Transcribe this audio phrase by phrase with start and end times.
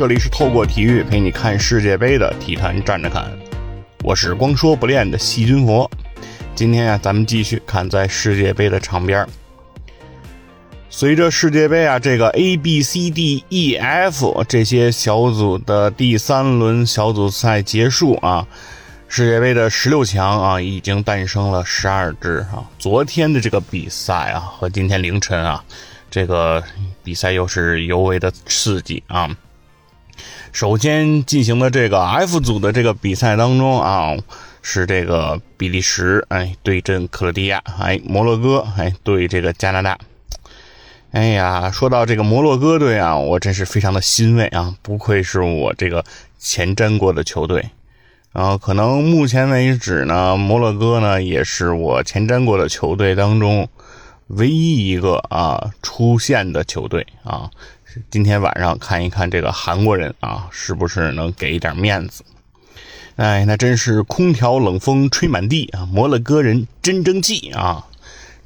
[0.00, 3.30] 这里是透过体育陪你看世界杯的体坛站着看，
[4.02, 5.90] 我是光说不练的细菌佛。
[6.54, 9.28] 今天啊，咱们继续看在世界杯的场边。
[10.88, 18.46] 随着世界杯啊这个 A B C D E F 这些小组的第三轮小组赛结束啊，
[19.06, 22.64] 世界杯的十六强啊已经诞生了十二支啊。
[22.78, 25.62] 昨天的这个比赛啊和今天凌晨啊。
[26.10, 26.64] 这个
[27.04, 29.30] 比赛又是尤为的刺激啊！
[30.52, 34.16] 首先进行的这个 F 组的这个比赛当中啊，
[34.62, 39.98] 是这个比利时哎对阵克罗地亚，哎摩洛哥哎对这个加拿大。
[41.12, 44.74] 哎呀，说到这个摩洛哥队啊，我真是非常的欣慰啊！
[44.82, 46.04] 不愧是我这个
[46.38, 47.70] 前瞻过的球队。
[48.32, 53.68] 然后可能目前为止呢，摩洛哥呢也是我前瞻过的球队当中。
[54.28, 57.50] 唯一一个啊出现的球队啊，
[58.10, 62.24] 今天晚上看一看这个韩国人啊，是不是能给一点面子？
[63.16, 65.86] 哎，那真是空调冷风吹满地啊！
[65.92, 67.86] 摩洛哥人真争气啊！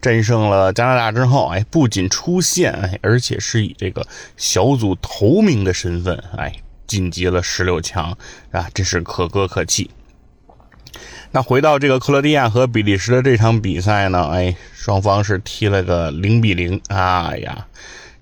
[0.00, 6.52] 战胜了加拿大之后，哎，不仅出现，哎，而且是以这个小组头名的身份，哎，
[6.86, 8.16] 晋级了十六强
[8.50, 9.90] 啊，真是可歌可泣。
[11.30, 14.28] 那回到这个克罗地亚和比利时的这场比赛呢？
[14.32, 16.80] 哎，双方是踢了个零比零。
[16.88, 17.66] 哎呀，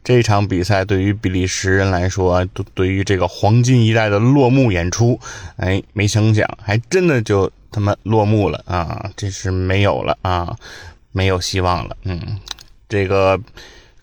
[0.04, 5.18] 这场比赛对于比利时人来说，对于这个黄金一代的落幕演出，
[5.56, 9.10] 哎，没成想还真的就他妈落幕了啊！
[9.16, 10.56] 这是没有了啊，
[11.12, 11.96] 没有希望了。
[12.04, 12.20] 嗯，
[12.88, 13.38] 这个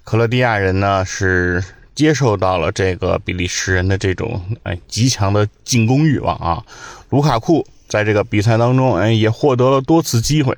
[0.03, 6.63] 克罗地亚人呢是接受到了这个比利时人的这种哎极强的进攻欲望啊，
[7.09, 7.67] 卢卡库。
[7.89, 10.55] 在这个比赛当中，哎，也获得了多次机会，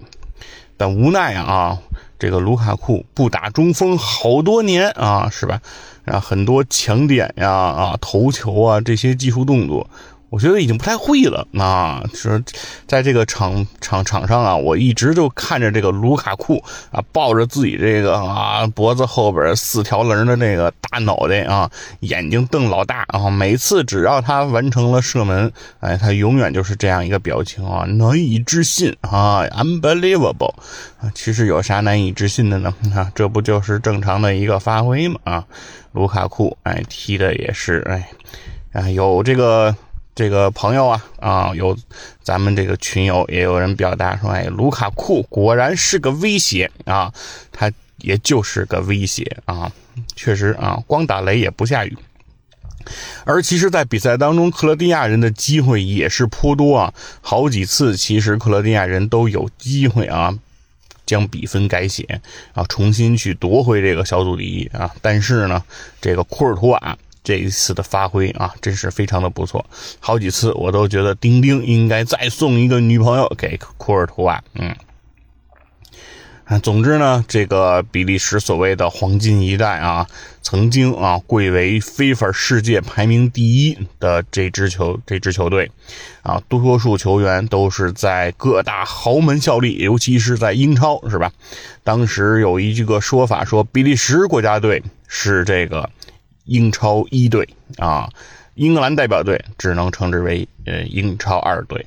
[0.75, 1.79] 但无奈啊，
[2.21, 5.59] 这个卢卡库不打中锋好多年啊，是吧？
[6.05, 9.89] 啊，很多抢点呀，啊，头球啊，这些技术动作。
[10.31, 12.01] 我觉得已经不太会了啊！
[12.13, 12.41] 说，
[12.87, 23.29] 在这个场场场上啊，我一直就看着这个卢卡库啊，抱着自己这个啊脖子后边四条棱的那个大脑袋啊，眼睛瞪老大啊。
[23.29, 30.53] 每次只要他完成了射门，哎，他永远就是这样一个表情啊，难以置信啊，unbelievable
[31.01, 31.11] 啊！
[31.13, 32.73] 其实有啥难以置信的呢？
[32.95, 35.19] 啊，这不就是正常的一个发挥吗？
[35.25, 35.45] 啊，
[35.91, 38.07] 卢卡库哎踢的也是哎
[38.71, 39.75] 啊有这个。
[40.13, 41.75] 这个朋友啊啊，有
[42.21, 47.13] 咱们这个群友也有人表达说，哎，卢卡库果然是个威胁啊，
[47.51, 49.71] 他也就是个威胁啊，
[50.15, 51.97] 确实啊，光打雷也不下雨。
[53.23, 60.37] 而其实，在比赛当中，克罗地亚人的机会也是颇多啊，好几次其实克罗地亚人都有机会啊，
[61.05, 62.19] 将比分改写
[62.53, 65.63] 啊，重新去夺回这个小组第一啊，但是呢，
[66.01, 66.97] 这个库尔图瓦。
[67.23, 69.65] 这一次的发挥啊，真是非常的不错。
[69.99, 74.43] 好几次我都觉得丁丁应该再送一个女朋友给库尔图瓦。
[74.55, 74.75] 嗯，
[76.45, 80.07] 啊，总之呢，这个比利时所谓的黄金一代啊，
[80.41, 85.71] 曾经啊贵为非法世界排名第一的这支球这支球队，
[86.23, 91.31] 啊，多数球员都是在各大豪门效力，尤其是在英超，是吧？
[91.83, 95.87] 当时有一个说法说，比利时国家队是这个。
[96.51, 97.47] 英超一队
[97.77, 98.09] 啊，
[98.55, 101.85] 英格兰代表队只能称之为呃英超二队，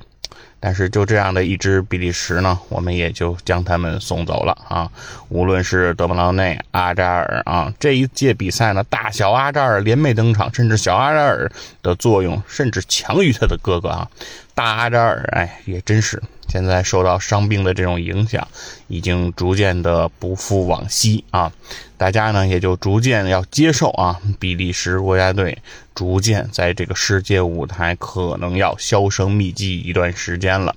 [0.59, 4.89] 但是就这样的一支比利时呢，我们也就将他们送走了啊。
[5.29, 11.51] 无论是德布劳内、阿扎尔啊，这一届比赛呢，大小阿扎尔联袂登场，甚至小阿扎尔
[11.83, 14.09] 的作用甚至强于他的哥哥啊。
[14.55, 16.19] 大阿扎尔哎，也真是。
[16.55, 18.47] 现在受到伤病的这种影响，
[18.87, 21.51] 已经逐渐的不复往昔啊！
[21.97, 25.57] 大家呢也就逐渐要接受啊，比利时国家队
[25.93, 30.73] 逐渐在这个世界舞台可能要销声匿迹一段时间了。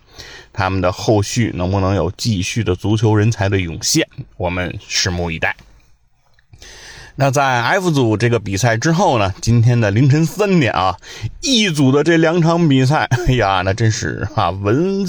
[0.53, 4.05] 他们的后续能不能有继续的足球人才的涌现，
[4.37, 5.55] 我们拭目以待。
[7.21, 9.35] 那在 F 组这个比赛之后呢？
[9.43, 10.97] 今天的凌晨三点啊
[11.41, 15.05] ，E 组的这两场比赛， 哎呀，那真是啊文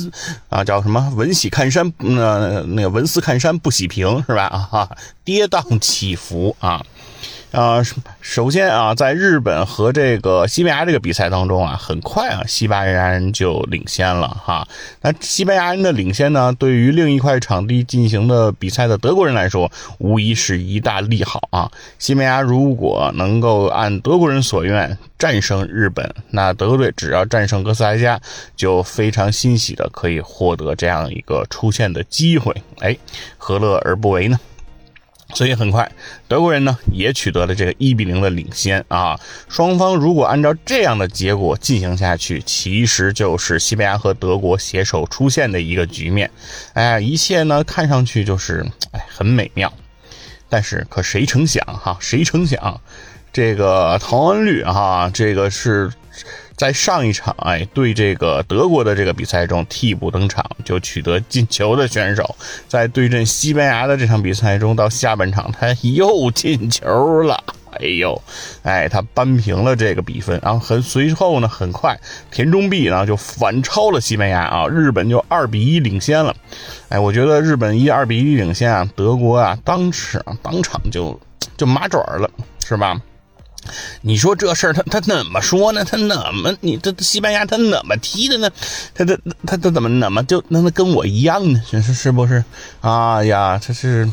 [0.50, 4.45] 啊叫什么文喜看山，那那个文思看山不喜平是吧？
[4.71, 4.89] 啊，
[5.23, 6.83] 跌宕起伏啊。
[7.51, 7.81] 啊，
[8.22, 14.68] 首先啊，在日本和这个西班牙这个比赛当中啊，很快啊，西班牙人就领先了哈。
[15.01, 21.72] 那西班牙人的领先呢，对于另一块场地进行的比赛的德国人来说，无疑是一大利好啊。
[21.98, 28.22] 西班牙如果能够按德国人所愿战胜日本，那德国队只要战胜哥斯达黎加，
[28.56, 32.54] 就非常欣喜的可以获得这样一个出线的机会。
[32.81, 32.95] 哎，
[33.40, 34.40] 何乐而不为呢？
[35.34, 35.90] 所以很快，
[36.28, 39.20] 德国人呢也取得了这个一比零的领先啊。
[39.48, 46.30] 双方如果按照这样的结果进行下去，其实就是西班牙和德国携手出现的一个局面。
[46.74, 49.72] 哎，一切呢看上去就是哎很美妙，
[50.50, 51.98] 但是可谁成想哈？
[52.00, 52.81] 谁成想
[53.31, 55.92] 这个陶恩律哈，这个是。
[56.59, 62.35] 在上一场，哎，对这个德国的这个比赛中替补登场就取得进球的选手，
[62.67, 67.41] 在对阵西班牙的这场比赛中，到下半场他又进球了，
[67.79, 68.21] 哎呦，
[68.63, 71.97] 哎，他扳平了这个比分，然后很随后呢，很快
[72.29, 76.35] 田中碧呢就反超了西班牙啊，日本就二比一领先了，
[76.89, 81.17] 哎，我觉得日本一二比一领先啊，德国啊当时当场就
[81.56, 82.29] 就麻爪了，
[82.65, 83.01] 是吧？
[84.01, 85.83] 你说这事儿他他怎么说呢？
[85.83, 88.50] 他怎么你这西班牙他怎么踢的呢？
[88.94, 91.61] 他他他他怎么怎么就那他跟我一样呢？
[91.69, 92.44] 是是是不是？
[92.81, 94.09] 哎呀，这是。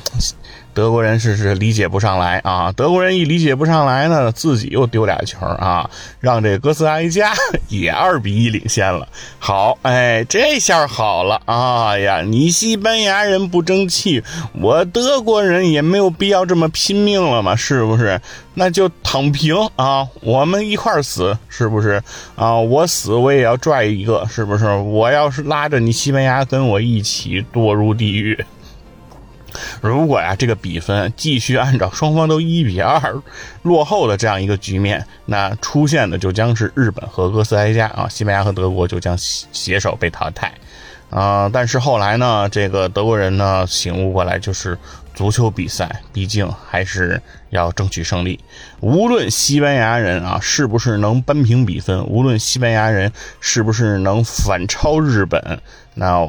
[0.76, 2.70] 德国人是是理解不上来啊！
[2.76, 5.88] 德国人一理解不上来呢，自己又丢俩球啊，
[6.20, 7.32] 让这哥斯达黎加
[7.68, 9.08] 也二比一领先了。
[9.38, 12.20] 好，哎，这下好了啊呀！
[12.20, 18.20] 你西班牙人不争气，我德国人也没有必要这么拼命了嘛，是不是？
[18.52, 22.02] 那就躺平啊，我们一块儿死，是不是
[22.36, 22.54] 啊？
[22.54, 24.66] 我死我也要拽一个，是不是？
[24.76, 28.38] 我要是拉着你西班牙跟我一起堕入地狱。
[29.80, 33.22] 如果呀，这个比分继续按照双方都一比二
[33.62, 40.52] 落后的这样一个局面，那出现的就将是日本和哥斯达黎加啊，西班牙和德国就将携手被淘汰
[41.10, 41.48] 啊。
[41.52, 44.78] 但是后来呢，这个德国人呢醒悟过来，就是
[45.14, 47.20] 足球比赛毕竟还是
[47.50, 48.40] 要争取胜利。
[48.80, 55.60] 无论西班牙人啊是不是能扳平比分，无论西班牙人是不是能反超日本，
[55.94, 56.28] 那。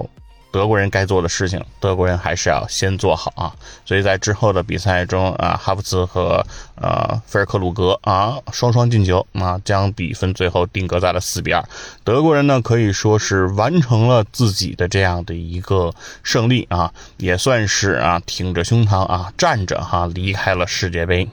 [0.57, 3.53] 德国人该做的事情，德国人还是要先做好啊！
[3.85, 6.43] 所以在之后的比赛中啊，哈弗茨和
[6.81, 11.63] 呃菲尔克鲁格啊双双进球啊，将比分最后定格在了四比二。
[12.03, 15.93] 德国人呢可以说是完成了自己的这样的一个
[16.23, 21.29] 胜利啊，也算是啊挺着胸膛啊站着哈离开了世界杯。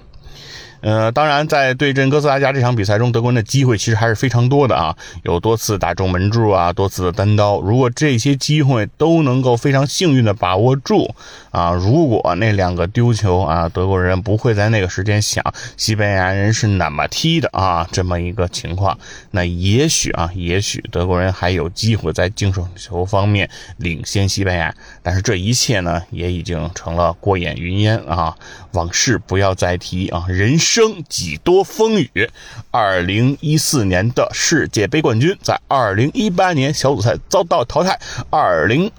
[0.85, 7.59] 呃，当然，在对阵哥斯达加这场比赛中，德国人的机会其实还是非常多的啊，有多次打中门柱啊，多次的单刀。
[7.63, 11.15] 如果这些机会都能够非常幸运的把握住
[11.51, 15.43] 啊，如果那两个丢球啊，德国人不会在那个时间想
[15.79, 18.99] 西班牙人是怎么踢的啊，这么一个情况，
[19.31, 23.49] 那也许啊，也许德国人还有机会在净胜球方面
[23.79, 24.75] 领先西班牙。
[25.03, 28.37] 但是这一切呢，也已经成了过眼云烟啊，
[28.75, 31.03] 往事不要再提啊，人生。
[31.09, 32.31] 几多风雨？
[32.71, 37.99] 二零一四年的世界杯冠军在二零一八年小组赛遭到淘汰，
[38.31, 38.91] 二零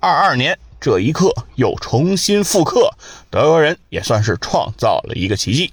[0.00, 2.90] 二二年这一刻又重新复刻，
[3.30, 5.72] 德国人也算是创造了一个奇迹。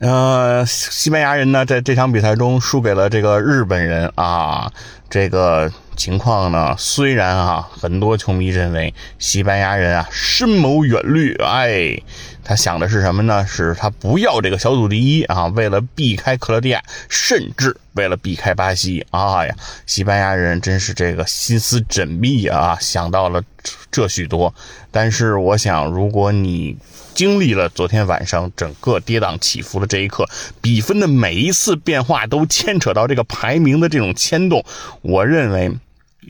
[0.00, 4.72] 呃，西班牙人呢，在这场比赛中输给了这个日本人啊，
[5.08, 5.70] 这个。
[5.96, 6.74] 情况呢？
[6.78, 12.00] 虽然啊，很多球迷认为西班牙人啊深谋远虑，哎，
[12.42, 13.46] 他想的是什么呢？
[13.46, 19.04] 是他不要这个小组第一啊，为了避开克罗地亚，甚至为了避开巴西。
[19.10, 19.54] 啊呀，
[19.84, 23.42] 西班牙人真是这个心思缜密啊，想到了
[23.90, 24.54] 这许多。
[24.90, 26.78] 但是我想，如果你
[27.20, 30.26] 经历了昨天晚上整个跌宕起伏的这一刻，
[30.62, 34.64] 比分的每一次变化都牵扯到这个排名的这种牵动，
[35.02, 35.70] 我认为。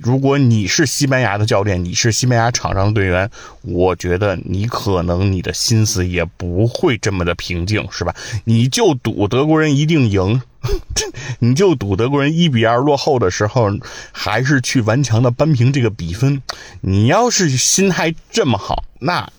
[0.00, 3.30] 如果你是西班牙的教练，你是西班牙场上的队员，
[3.62, 8.14] 我觉得你可能你的心思也不会这么的平静，是吧？
[8.44, 10.42] 你就赌德国人一定赢，
[11.38, 13.70] 你就赌德国人一比二落后的时候，
[14.10, 16.42] 还是去顽强的扳平这个比分。
[16.80, 19.30] 你要是心态这么好，那。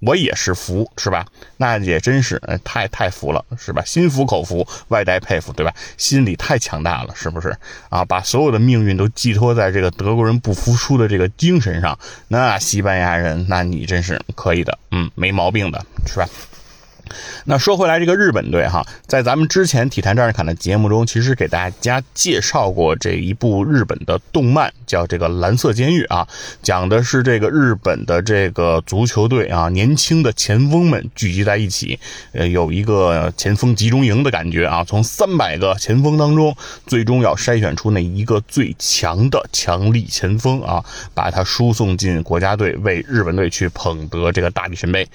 [0.00, 1.26] 我也是服，是吧？
[1.56, 3.82] 那也真是，太太服了，是吧？
[3.84, 5.72] 心服口服，外带佩服，对吧？
[5.96, 7.56] 心里太强大了，是不是？
[7.90, 16.28] 啊，把所有的命运都寄托在这个德国人不服输的这个精神上，那西班牙人，那你真是可以的，嗯，没毛病的，是吧？
[17.44, 26.26] 那说回来，这个日本队哈，在咱们之前体坛战士侃的节目中，其实给大家介绍过这一部日本的动漫，叫这个《蓝色监狱》啊，
[26.62, 31.98] 讲的是这个日本的这个足球队啊，年轻的前锋们聚集在一起，
[32.32, 45.08] 呃，有一个前锋集中营的感觉啊，从三百个前锋当中，最终要筛选出那一个最强的强力前锋啊，把他输送进国家队，为日本队去捧得这个大力神杯。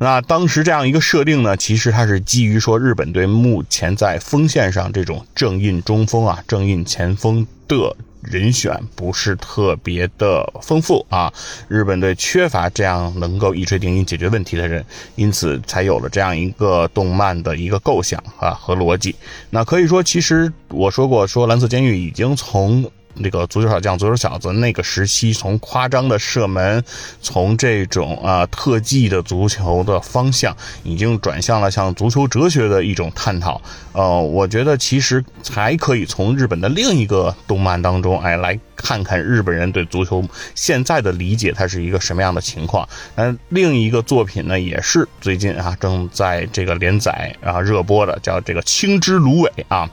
[0.00, 11.32] 那当时这样一个设定呢，其实它是基于说日本队目前在锋线上这种正印中锋啊、正印前锋的人选不是特别的丰富啊，
[11.66, 14.84] 日本队缺乏这样能够一锤定音解决问题的人，
[15.16, 19.16] 因此才有了这样一个动漫的一个构想啊和逻辑。
[19.50, 22.88] 那可以说，其实我说过，说蓝色监狱已经从。
[23.20, 26.82] 那个足球小将、足球小子那个时期，从夸张的射门，
[27.20, 33.60] 从这种啊特技的足球的方向，已经转向了像足球哲学的一种探讨。
[33.92, 42.88] 呃，我觉得其实还可以从日本的另一个动漫当中，哎，来看看日本人对足球现在的理解，它是一个什么样的情况。
[43.16, 49.90] 那另一个作品呢，也是最近啊正在这个连载啊热播的，叫这个《青之芦苇》啊。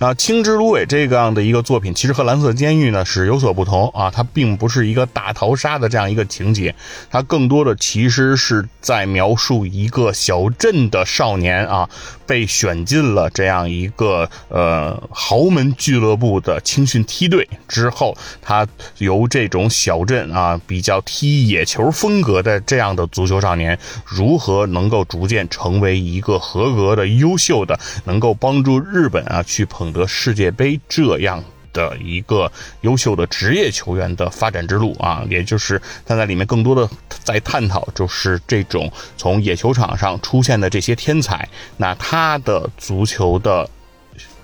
[0.00, 6.72] 啊《青之芦苇》这样的一个作品，其实和《蓝色监狱》呢是有所不同啊，它并不是一个大逃杀的这样一个情节，
[7.10, 11.90] 它更多的其实是在描述一个小镇的少年啊，
[12.28, 18.64] 被选进了这样一个呃豪门俱乐部的青训梯队之后，他
[18.98, 29.87] 由这种小镇啊比较踢野球风格的这样的足球少年，如何能够逐渐成为一个合格的、优秀的，能够帮助日本啊去捧。
[29.92, 31.42] 得世界杯这样
[31.72, 32.50] 的一个
[32.82, 36.88] 优秀的职业球员的发展之路啊，也就是他在里面更多的
[37.24, 43.68] 在探讨，就是这种从野球场上出现的这些天才，那他的足球的。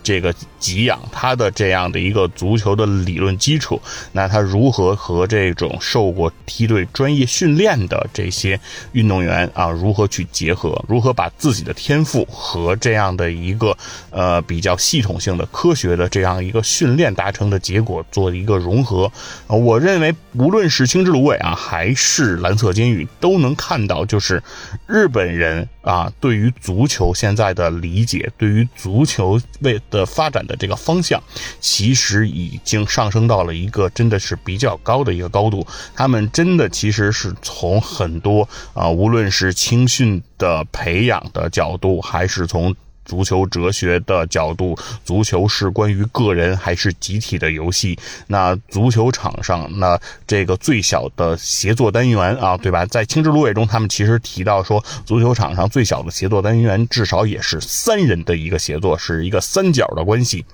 [0.06, 3.78] 这个给养他的这样的一个足球的理论基础，
[4.12, 8.58] 那他如何和这种受过梯队专业训练的这些
[8.92, 10.82] 运动员啊，如何去结合？
[10.88, 13.76] 如何把自己的天赋和这样的一个
[14.08, 19.12] 呃比较系统性的科学的这样一个训练达成的结果做一个融合？
[19.48, 24.42] 我认为，无论是青之芦苇啊，还是蓝色监狱，都能看到，就是
[24.86, 29.74] 日本人啊对于足球现在的理解，对于足球为。
[29.90, 31.22] 的发展的这个方向，
[31.60, 35.66] 其实已经上升到了一个真的是比较高的一个高度。
[35.94, 42.74] 他们真的其实是从很多啊，无论是青训的培养的角度，还是从。
[43.04, 47.98] 足球哲学的角度，足球是关于个人还是集体的游戏？
[48.26, 52.84] 那足球场上，那这个最小的协作单元啊，对吧？
[52.86, 60.44] 在青之芦苇中，他们其实提到说，足球场上最小的协作单元至少也是三人的一个协作，是一个三角的关系。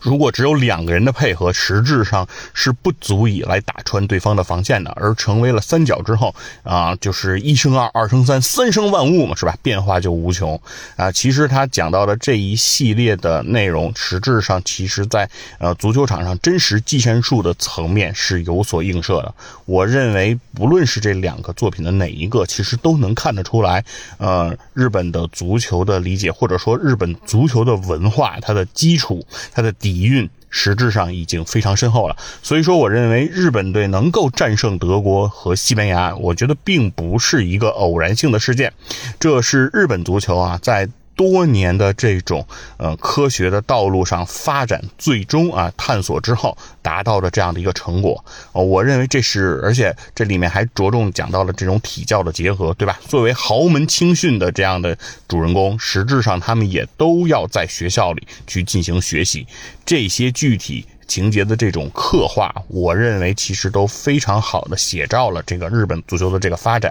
[0.00, 4.90] 如果只有两个人的配合，实质上是不足以来打穿对方的防线的。
[4.96, 9.56] 而成为了三角之后，啊，就是一生二，二生三，三生万物嘛，是吧？
[9.62, 10.60] 变化就无穷
[10.96, 11.12] 啊。
[11.12, 19.34] 其实他讲到的这一系列的内容，实质上其实在呃足球场上真实计算术的层面是有所映射的。
[19.66, 23.84] 我认为，不论是这两个作品的哪一个，其实都能看得出来，
[24.18, 29.24] 呃，日本的足球的理解，或者说日本足球的文化，它的基础。
[29.62, 38.72] 的底蕴实质上已经非常深厚了，所以说，我认为日本队能够战胜德国和西班牙，我觉得并不是一个偶然性的事件，
[39.18, 40.88] 这是日本足球啊在。
[41.20, 42.46] 多年的这种
[42.78, 52.98] 呃科学的道路上发展，最终啊探索之后达到的这样的一个成果，呃，我认为这是，而且这里面还着重讲到了这种体教的结合，对吧？
[53.06, 54.96] 作为豪门青训的这样的
[55.28, 59.46] 主人公，实质上他们也都要在学校里去进行学习，
[59.84, 66.90] 这些具体情节的这种刻画，我认为其实都非常好的写照了这个日本足球的这个发展，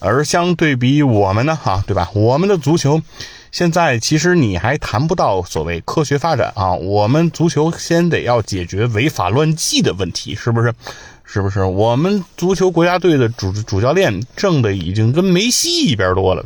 [0.00, 2.10] 而相对比我们呢，哈，对吧？
[2.12, 3.00] 我们的足球。
[3.52, 10.72] 现在其实你还谈不到所谓科学发展啊，我们足球先得要解决违法乱纪的问题，是不是？
[11.22, 11.62] 是不是？
[11.62, 16.42] 我们足球国家队的主主教练挣的已经跟梅西一边多了，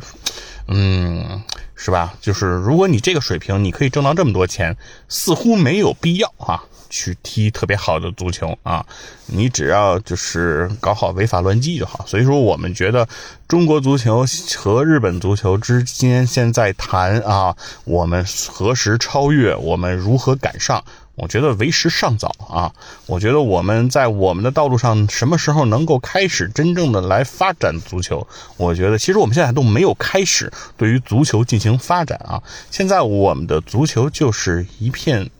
[0.67, 1.41] 嗯，
[1.75, 2.13] 是吧？
[2.19, 4.75] 就是如果你这个水平，你可以挣到这么多钱，
[5.07, 6.61] 似乎没有必要啊。
[6.89, 8.85] 去踢特别好的足球啊！
[9.25, 12.05] 你只要就是搞好违法乱纪就好。
[12.07, 13.07] 所以说，我们觉得
[13.47, 14.25] 中国足球
[14.55, 20.83] 和日本足球之间现在谈啊，我们何时超越，我们如何赶上？
[21.15, 22.71] 我觉得为时尚早啊！
[23.07, 28.27] 我觉得我们在我们的道路上什么时候能够开始真正的来发展足球？
[28.55, 32.43] 我觉得其实我们现在都没有开始对于足球进行发展啊！
[32.69, 35.31] 现在我们的足球就是一片。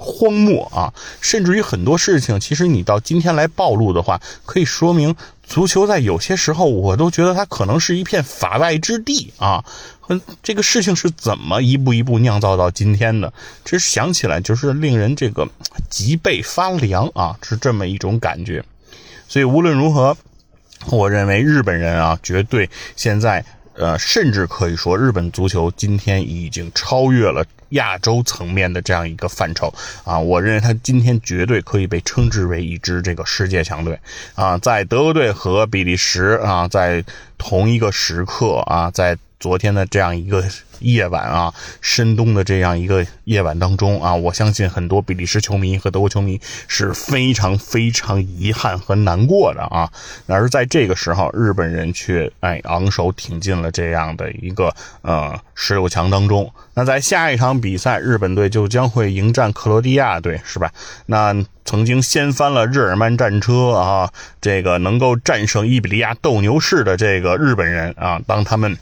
[0.00, 9.64] 荒漠啊，甚至于很多事情，其实你到今天来暴露的话，可以说明足球在有些时候，我都觉得它可能是一片法外之地啊。
[10.42, 13.30] 这个事情是怎么一步一步酿造到今天的？
[13.64, 15.46] 这想起来就是令人这个
[15.90, 18.64] 脊背发凉啊，是这么一种感觉。
[19.28, 20.16] 所以无论如何，
[20.90, 27.44] 我认为日本人啊，绝对现在呃，甚至可以说日本足球今天已经超越了。
[27.70, 29.72] 亚洲层面的这样一个范畴。
[30.04, 33.98] 啊，我认为他今天绝对可以被称之为一支这个世界强队。
[34.34, 37.04] 啊，在德国队和比利时啊在
[37.36, 40.44] 同一个时刻啊，在昨天的这样一个。
[40.80, 49.90] 夜晚啊，深冬的这样一个夜晚当中啊，我相信很多比利时球迷和德国球迷是非常非常遗憾和难过的啊。
[50.28, 56.48] 而在这个时候，日本人却哎昂首挺进了这样的一个呃十六强当中。
[56.74, 60.72] 那在下一场比赛，日本队就将会迎战克罗地亚队，是吧？
[61.06, 68.78] 那曾经掀翻了日耳曼战车啊，这个能够战胜伊比利亚斗牛士的这个日本人啊，当他们。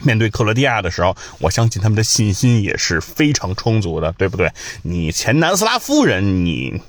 [0.00, 4.50] 面对克罗地亚的时候，我相信他们的信心也是非常充足的，对不对？
[4.82, 6.80] 你前南斯拉夫人，你。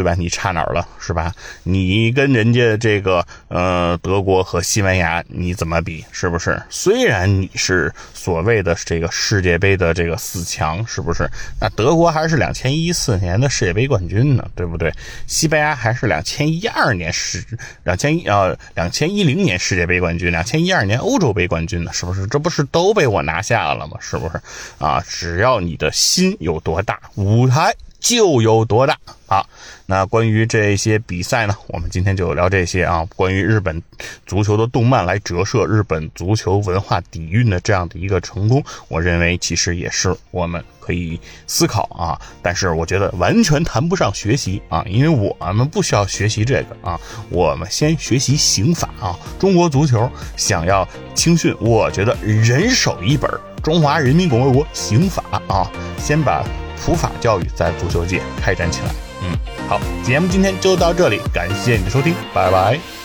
[0.00, 0.14] 对吧？
[0.18, 1.30] 你差哪儿了，是吧？
[1.62, 6.02] 你跟人家这个呃德国和西班牙你怎么比？
[6.10, 6.58] 是不是？
[6.70, 11.28] 虽然你是所谓的这个世界杯的这个四强，是不是？
[11.60, 14.90] 那德国还是两千一四年的世界杯冠军呢，对不对？
[15.26, 17.44] 西班牙还是两千一二年世
[17.84, 22.26] 两千一呃两千一零年世界杯冠军，两千一二年欧洲杯冠军呢，是不是？
[22.28, 23.98] 这不是都被我拿下了吗？
[24.00, 24.40] 是不是？
[24.78, 27.74] 啊，只要你的心有多大，舞台。
[28.00, 29.46] 就有多大啊？
[29.86, 31.54] 那关于这些比赛呢？
[31.66, 33.06] 我们今天就聊这些啊。
[33.14, 33.82] 关于日本
[34.26, 42.20] 足球的动漫来折射日本足球文化底蕴的这样的一个成功，我认为其实也是我们可以思考啊。
[42.40, 46.98] 但是我觉得完全谈不上学习啊，因为我们不需要学习这个啊。
[47.28, 49.18] 我们先学习刑法啊。
[49.38, 53.30] 中国足球想要青训，我觉得人手一本
[53.62, 56.44] 《中华人民共和国刑法》啊，先把。
[56.84, 58.88] 普法教育在足球界开展起来。
[59.22, 59.36] 嗯，
[59.68, 62.99] 好，节目今天就到这里，感谢你的收听，拜拜。